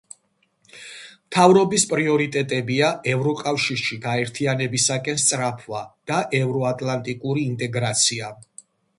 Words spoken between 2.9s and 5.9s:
ევროკავშირში გაერთიანებისაკენ სწრაფვა